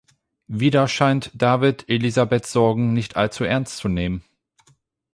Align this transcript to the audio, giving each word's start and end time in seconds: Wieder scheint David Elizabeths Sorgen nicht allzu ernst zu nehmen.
Wieder 0.47 0.87
scheint 0.87 1.29
David 1.35 1.87
Elizabeths 1.87 2.51
Sorgen 2.51 2.91
nicht 2.93 3.17
allzu 3.17 3.43
ernst 3.43 3.77
zu 3.77 3.87
nehmen. 3.87 4.23